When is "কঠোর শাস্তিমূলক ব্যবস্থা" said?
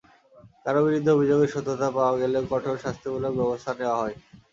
2.51-3.71